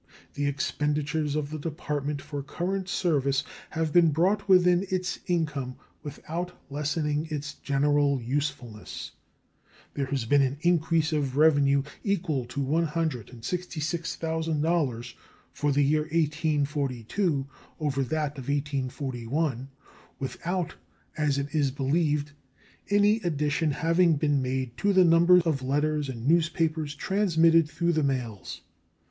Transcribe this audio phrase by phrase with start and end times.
[0.33, 6.59] The expenditures of the Department for current service have been brought within its income without
[6.71, 9.11] lessening its general usefulness.
[9.93, 15.13] There has been an increase of revenue equal to $166,000
[15.53, 17.45] for the year 1842
[17.79, 19.69] over that of 1841,
[20.17, 20.73] without,
[21.15, 22.31] as it is believed,
[22.89, 28.01] any addition having been made to the number of letters and newspapers transmitted through the
[28.01, 28.61] mails.